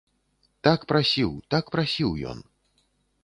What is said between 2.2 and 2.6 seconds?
ён.